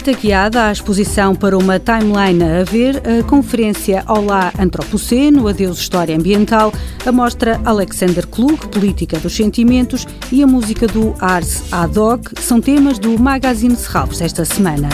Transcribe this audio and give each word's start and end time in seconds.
Visita 0.00 0.18
guiada 0.18 0.64
à 0.64 0.72
exposição 0.72 1.34
para 1.34 1.58
uma 1.58 1.78
timeline 1.78 2.42
a 2.42 2.64
ver, 2.64 3.02
a 3.06 3.22
conferência 3.22 4.02
Olá 4.08 4.50
Antropoceno, 4.58 5.46
Adeus 5.46 5.78
História 5.78 6.16
Ambiental, 6.16 6.72
a 7.04 7.12
mostra 7.12 7.60
Alexander 7.66 8.26
Klug, 8.26 8.66
Política 8.68 9.18
dos 9.18 9.36
Sentimentos 9.36 10.06
e 10.32 10.42
a 10.42 10.46
música 10.46 10.86
do 10.86 11.14
Ars 11.20 11.70
Ad 11.70 11.98
hoc 11.98 12.32
são 12.40 12.62
temas 12.62 12.98
do 12.98 13.20
Magazine 13.20 13.76
Serralves 13.76 14.22
esta 14.22 14.42
semana. 14.42 14.88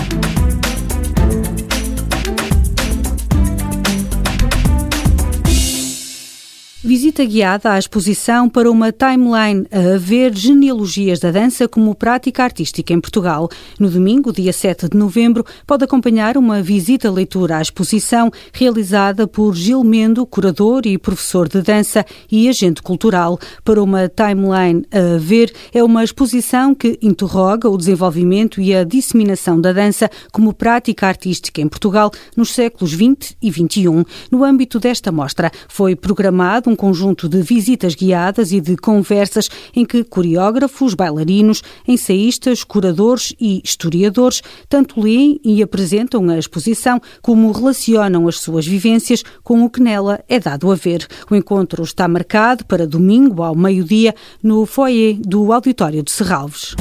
Visita 6.86 7.24
guiada 7.24 7.72
à 7.72 7.78
exposição 7.80 8.48
para 8.48 8.70
uma 8.70 8.92
timeline 8.92 9.66
a 9.72 9.98
ver 9.98 10.32
genealogias 10.32 11.18
da 11.18 11.32
dança 11.32 11.66
como 11.66 11.96
prática 11.96 12.44
artística 12.44 12.92
em 12.92 13.00
Portugal. 13.00 13.48
No 13.76 13.90
domingo, 13.90 14.32
dia 14.32 14.52
7 14.52 14.90
de 14.90 14.96
novembro, 14.96 15.44
pode 15.66 15.82
acompanhar 15.82 16.36
uma 16.36 16.62
visita 16.62 17.10
leitura 17.10 17.56
à 17.56 17.60
exposição 17.60 18.30
realizada 18.52 19.26
por 19.26 19.56
Gil 19.56 19.82
Mendo, 19.82 20.24
curador 20.24 20.82
e 20.86 20.96
professor 20.96 21.48
de 21.48 21.60
dança 21.60 22.06
e 22.30 22.48
agente 22.48 22.80
cultural. 22.80 23.36
Para 23.64 23.82
uma 23.82 24.08
timeline 24.08 24.86
a 24.92 25.18
ver, 25.18 25.52
é 25.74 25.82
uma 25.82 26.04
exposição 26.04 26.72
que 26.72 26.96
interroga 27.02 27.68
o 27.68 27.76
desenvolvimento 27.76 28.60
e 28.60 28.72
a 28.72 28.84
disseminação 28.84 29.60
da 29.60 29.72
dança 29.72 30.08
como 30.30 30.54
prática 30.54 31.08
artística 31.08 31.60
em 31.60 31.66
Portugal 31.66 32.12
nos 32.36 32.50
séculos 32.50 32.92
20 32.92 33.38
e 33.42 33.50
21. 33.50 34.04
No 34.30 34.44
âmbito 34.44 34.78
desta 34.78 35.10
mostra, 35.10 35.50
foi 35.66 35.96
programado 35.96 36.70
um 36.70 36.75
conjunto 36.76 37.28
de 37.28 37.42
visitas 37.42 37.94
guiadas 37.94 38.52
e 38.52 38.60
de 38.60 38.76
conversas 38.76 39.48
em 39.74 39.84
que 39.84 40.04
coreógrafos, 40.04 40.94
bailarinos, 40.94 41.62
ensaístas, 41.88 42.62
curadores 42.62 43.34
e 43.40 43.60
historiadores 43.64 44.42
tanto 44.68 45.00
leem 45.00 45.40
e 45.42 45.62
apresentam 45.62 46.28
a 46.30 46.38
exposição 46.38 47.00
como 47.20 47.50
relacionam 47.50 48.28
as 48.28 48.38
suas 48.38 48.66
vivências 48.66 49.24
com 49.42 49.64
o 49.64 49.70
que 49.70 49.80
nela 49.80 50.22
é 50.28 50.38
dado 50.38 50.70
a 50.70 50.74
ver. 50.74 51.06
O 51.30 51.34
encontro 51.34 51.82
está 51.82 52.06
marcado 52.06 52.64
para 52.64 52.86
domingo 52.86 53.42
ao 53.42 53.56
meio-dia 53.56 54.14
no 54.42 54.66
foyer 54.66 55.16
do 55.20 55.52
Auditório 55.52 56.02
de 56.02 56.10
Serralves. 56.10 56.74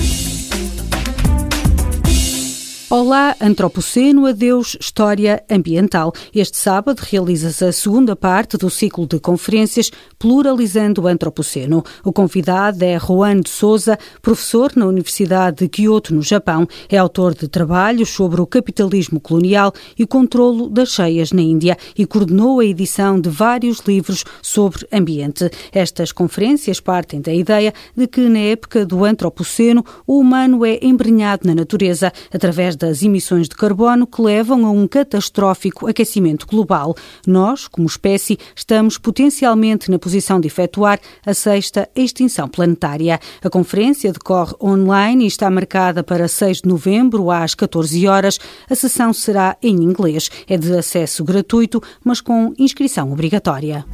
Olá, 2.98 3.36
Antropoceno, 3.42 4.26
adeus, 4.26 4.78
História 4.80 5.44
Ambiental. 5.52 6.14
Este 6.34 6.56
sábado 6.56 7.02
realiza-se 7.02 7.66
a 7.66 7.74
segunda 7.74 8.16
parte 8.16 8.56
do 8.56 8.70
ciclo 8.70 9.06
de 9.06 9.20
conferências 9.20 9.92
Pluralizando 10.18 11.02
o 11.02 11.08
Antropoceno. 11.08 11.84
O 12.06 12.14
convidado 12.14 12.86
é 12.86 12.98
Juan 12.98 13.42
de 13.42 13.50
Souza, 13.50 14.00
professor 14.22 14.72
na 14.78 14.86
Universidade 14.86 15.58
de 15.58 15.68
Kyoto, 15.68 16.16
no 16.16 16.22
Japão. 16.22 16.66
É 16.88 16.98
autor 16.98 17.34
de 17.34 17.50
trabalhos 17.50 18.12
sobre 18.12 18.40
o 18.40 18.48
capitalismo 18.48 19.20
colonial 19.20 19.74
e 20.00 20.04
o 20.04 20.08
controlo 20.08 20.70
das 20.70 20.88
cheias 20.88 21.34
na 21.34 21.42
Índia 21.42 21.78
e 21.98 22.06
coordenou 22.06 22.62
a 22.62 22.66
edição 22.66 23.20
de 23.20 23.28
vários 23.28 23.80
livros 23.80 24.24
sobre 24.42 24.88
ambiente. 24.90 25.52
Estas 25.74 26.14
conferências 26.14 26.80
partem 26.80 27.20
da 27.20 27.34
ideia 27.34 27.74
de 27.94 28.08
que, 28.08 28.22
na 28.30 28.40
época 28.40 28.86
do 28.86 29.04
Antropoceno, 29.04 29.84
o 30.08 30.18
humano 30.18 30.66
é 30.66 30.80
embrenhado 30.82 31.46
na 31.46 31.54
natureza 31.54 32.10
através 32.34 32.78
das 32.86 33.02
emissões 33.02 33.50
de 33.50 33.56
carbono 33.56 34.06
que 34.06 34.22
levam 34.22 34.66
a 34.66 34.72
um 34.72 34.88
catastrófico 34.88 35.88
aquecimento 35.88 36.46
global. 36.46 36.96
Nós, 37.26 37.68
como 37.68 37.88
espécie, 37.88 38.38
estamos 38.56 38.98
potencialmente 38.98 39.90
na 39.90 39.98
posição 39.98 40.40
de 40.40 40.48
efetuar 40.48 41.00
a 41.26 41.34
sexta 41.34 41.90
extinção 41.96 42.48
planetária. 42.48 43.20
A 43.44 43.50
conferência 43.50 44.12
decorre 44.12 44.54
online 44.62 45.24
e 45.24 45.28
está 45.28 45.50
marcada 45.50 46.04
para 46.04 46.28
6 46.28 46.62
de 46.62 46.70
novembro 46.70 47.32
às 47.32 47.56
14 47.56 48.08
horas. 48.08 48.40
A 48.70 48.76
sessão 48.76 49.12
será 49.14 49.58
em 49.62 49.76
inglês. 49.76 50.30
É 50.48 50.58
de 50.58 50.76
acesso 50.76 51.24
gratuito, 51.24 51.82
mas 52.04 52.22
com 52.22 52.54
inscrição 52.58 53.12
obrigatória. 53.12 53.86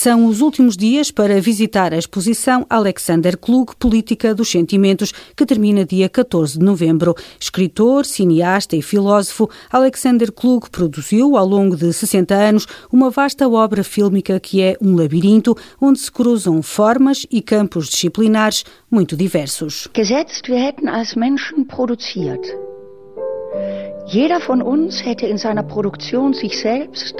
São 0.00 0.26
os 0.26 0.40
últimos 0.40 0.76
dias 0.76 1.10
para 1.10 1.40
visitar 1.40 1.92
a 1.92 1.98
exposição 1.98 2.64
Alexander 2.70 3.36
Klug, 3.36 3.74
Política 3.74 4.32
dos 4.32 4.48
Sentimentos, 4.48 5.12
que 5.34 5.44
termina 5.44 5.84
dia 5.84 6.08
14 6.08 6.56
de 6.56 6.64
novembro. 6.64 7.16
Escritor, 7.40 8.06
cineasta 8.06 8.76
e 8.76 8.80
filósofo, 8.80 9.50
Alexander 9.68 10.30
Klug 10.30 10.70
produziu, 10.70 11.36
ao 11.36 11.44
longo 11.44 11.74
de 11.76 11.92
60 11.92 12.32
anos, 12.32 12.68
uma 12.92 13.10
vasta 13.10 13.48
obra 13.48 13.82
fílmica 13.82 14.38
que 14.38 14.62
é 14.62 14.76
um 14.80 14.94
labirinto 14.94 15.56
onde 15.80 15.98
se 15.98 16.12
cruzam 16.12 16.62
formas 16.62 17.26
e 17.28 17.42
campos 17.42 17.88
disciplinares 17.88 18.64
muito 18.88 19.16
diversos. 19.16 19.88
Gesetzt, 19.96 20.48
wir 20.48 20.60
hätten 20.60 20.88
als 20.88 21.16
Menschen 21.16 21.66
produziert. 21.66 22.46
Jeder 24.10 24.40
von 24.40 24.62
uns 24.62 25.04
hätte 25.04 25.26
in 25.26 25.36
seiner 25.36 25.62
Produktion 25.62 26.32
sich 26.32 26.58
selbst 26.58 27.14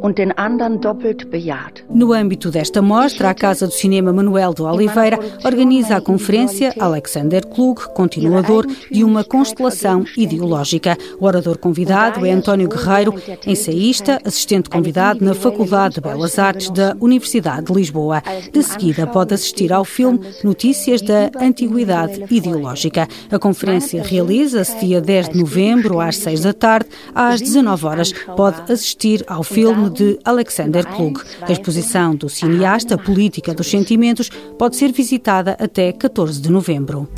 und 0.00 0.16
den 0.16 0.32
anderen 0.32 0.80
doppelt 0.80 1.30
bejaht. 1.30 1.84
No 1.92 2.14
âmbito 2.14 2.50
desta 2.50 2.80
mostra, 2.80 3.28
a 3.28 3.34
Casa 3.34 3.66
do 3.66 3.72
Cinema 3.72 4.10
Manuel 4.10 4.54
de 4.54 4.62
Oliveira 4.62 5.18
organiza 5.44 5.96
a 5.96 6.00
conferência 6.00 6.72
Alexander 6.78 7.44
Klug, 7.46 7.92
continuador 7.92 8.66
de 8.90 9.04
uma 9.04 9.22
constelação 9.22 10.02
ideológica. 10.16 10.96
O 11.18 11.26
orador 11.26 11.58
convidado 11.58 12.24
é 12.24 12.30
António 12.30 12.70
Guerreiro, 12.70 13.14
ensaísta, 13.46 14.18
assistente 14.24 14.70
convidado 14.70 15.22
na 15.22 15.34
Faculdade 15.34 15.96
de 15.96 16.00
Belas 16.00 16.38
Artes 16.38 16.70
da 16.70 16.96
Universidade 17.00 17.66
de 17.66 17.74
Lisboa. 17.74 18.22
De 18.50 18.62
seguida, 18.62 19.06
pode 19.06 19.34
assistir 19.34 19.72
ao 19.74 19.84
filme 19.84 20.20
Notícias 20.42 21.02
da 21.02 21.30
Antiguidade 21.38 22.24
Ideológica. 22.30 23.06
A 23.30 23.38
conferência 23.38 24.02
realiza-se 24.02 24.78
dia 24.80 25.02
10 25.02 25.28
de 25.30 25.38
novembro 25.38 26.00
às 26.00 26.16
6 26.16 26.29
6 26.30 26.40
da 26.42 26.52
tarde, 26.52 26.88
às 27.14 27.40
19 27.40 27.86
horas, 27.86 28.12
pode 28.36 28.70
assistir 28.72 29.24
ao 29.26 29.42
filme 29.42 29.90
de 29.90 30.18
Alexander 30.24 30.86
Klug. 30.86 31.20
A 31.42 31.50
exposição 31.50 32.14
do 32.14 32.28
cineasta 32.28 32.96
Política 32.96 33.52
dos 33.52 33.68
Sentimentos 33.68 34.30
pode 34.58 34.76
ser 34.76 34.92
visitada 34.92 35.56
até 35.58 35.92
14 35.92 36.40
de 36.40 36.50
novembro. 36.50 37.08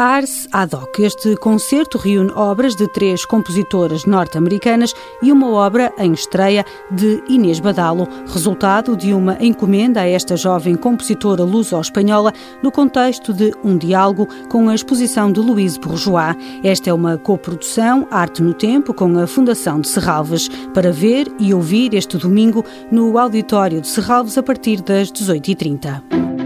Ars 0.00 0.48
Ad 0.50 0.74
hoc. 0.74 0.98
Este 0.98 1.36
concerto 1.36 1.98
reúne 1.98 2.32
obras 2.34 2.74
de 2.74 2.88
três 2.88 3.26
compositoras 3.26 4.06
norte-americanas 4.06 4.94
e 5.20 5.30
uma 5.30 5.50
obra 5.50 5.92
em 5.98 6.12
estreia 6.12 6.64
de 6.90 7.22
Inês 7.28 7.60
Badalo, 7.60 8.08
resultado 8.26 8.96
de 8.96 9.12
uma 9.12 9.36
encomenda 9.44 10.00
a 10.00 10.08
esta 10.08 10.38
jovem 10.38 10.74
compositora 10.74 11.44
luso-espanhola 11.44 12.32
no 12.62 12.72
contexto 12.72 13.34
de 13.34 13.52
um 13.62 13.76
diálogo 13.76 14.26
com 14.48 14.70
a 14.70 14.74
exposição 14.74 15.30
de 15.30 15.38
Louise 15.38 15.78
Bourgeois. 15.78 16.34
Esta 16.64 16.88
é 16.88 16.94
uma 16.94 17.18
coprodução 17.18 18.08
Arte 18.10 18.42
no 18.42 18.54
Tempo 18.54 18.94
com 18.94 19.18
a 19.18 19.26
Fundação 19.26 19.82
de 19.82 19.88
Serralves, 19.88 20.48
para 20.72 20.90
ver 20.90 21.30
e 21.38 21.52
ouvir 21.52 21.92
este 21.92 22.16
domingo 22.16 22.64
no 22.90 23.18
Auditório 23.18 23.82
de 23.82 23.88
Serralves 23.88 24.38
a 24.38 24.42
partir 24.42 24.80
das 24.80 25.12
18h30. 25.12 26.39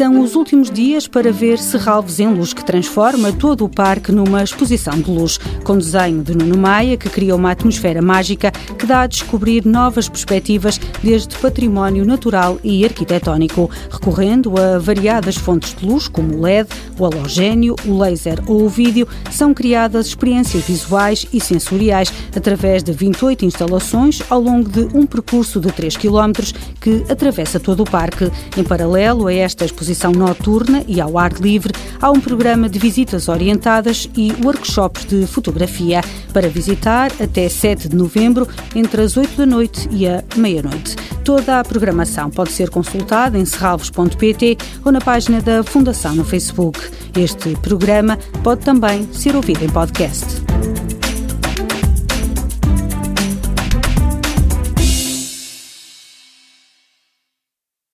São 0.00 0.18
os 0.22 0.34
últimos 0.34 0.70
dias 0.70 1.06
para 1.06 1.30
ver 1.30 1.58
Serralves 1.58 2.20
em 2.20 2.26
Luz, 2.32 2.54
que 2.54 2.64
transforma 2.64 3.34
todo 3.34 3.66
o 3.66 3.68
parque 3.68 4.10
numa 4.10 4.42
exposição 4.42 4.98
de 4.98 5.10
luz, 5.10 5.36
com 5.62 5.76
desenho 5.76 6.22
de 6.22 6.34
Nuno 6.34 6.56
Maia, 6.56 6.96
que 6.96 7.10
cria 7.10 7.36
uma 7.36 7.50
atmosfera 7.50 8.00
mágica 8.00 8.50
que 8.50 8.86
dá 8.86 9.02
a 9.02 9.06
descobrir 9.06 9.66
novas 9.66 10.08
perspectivas 10.08 10.80
desde 11.02 11.36
património 11.36 12.06
natural 12.06 12.58
e 12.64 12.82
arquitetónico, 12.82 13.70
recorrendo 13.90 14.58
a 14.58 14.78
variadas 14.78 15.36
fontes 15.36 15.74
de 15.74 15.84
luz, 15.84 16.08
como 16.08 16.34
o 16.34 16.40
LED, 16.40 16.70
o 16.98 17.04
halogénio, 17.04 17.76
o 17.86 17.98
laser 17.98 18.42
ou 18.46 18.62
o 18.62 18.70
vídeo, 18.70 19.06
são 19.30 19.52
criadas 19.52 20.06
experiências 20.06 20.64
visuais 20.64 21.26
e 21.30 21.38
sensoriais 21.38 22.10
através 22.34 22.82
de 22.82 22.90
28 22.92 23.44
instalações 23.44 24.22
ao 24.30 24.40
longo 24.40 24.66
de 24.66 24.96
um 24.96 25.04
percurso 25.04 25.60
de 25.60 25.70
3 25.70 25.98
km 25.98 26.32
que 26.80 27.04
atravessa 27.06 27.60
todo 27.60 27.82
o 27.82 27.90
parque. 27.90 28.32
Em 28.56 28.64
paralelo 28.64 29.26
a 29.26 29.34
esta 29.34 29.66
exposição, 29.66 29.89
exposição 29.90 30.12
noturna 30.12 30.84
e 30.86 31.00
ao 31.00 31.18
ar 31.18 31.32
livre, 31.32 31.72
há 32.00 32.10
um 32.10 32.20
programa 32.20 32.68
de 32.68 32.78
visitas 32.78 33.28
orientadas 33.28 34.08
e 34.16 34.32
workshops 34.42 35.04
de 35.04 35.26
fotografia 35.26 36.00
para 36.32 36.48
visitar 36.48 37.10
até 37.20 37.48
7 37.48 37.88
de 37.88 37.96
novembro, 37.96 38.46
entre 38.74 39.02
as 39.02 39.16
8 39.16 39.36
da 39.36 39.46
noite 39.46 39.88
e 39.90 40.06
a 40.06 40.22
meia-noite. 40.36 40.96
Toda 41.24 41.60
a 41.60 41.64
programação 41.64 42.30
pode 42.30 42.52
ser 42.52 42.70
consultada 42.70 43.38
em 43.38 43.44
serralvos.pt 43.44 44.56
ou 44.84 44.92
na 44.92 45.00
página 45.00 45.40
da 45.40 45.62
Fundação 45.62 46.14
no 46.14 46.24
Facebook. 46.24 46.78
Este 47.16 47.56
programa 47.56 48.18
pode 48.42 48.62
também 48.62 49.08
ser 49.12 49.34
ouvido 49.34 49.64
em 49.64 49.68
podcast. 49.68 50.49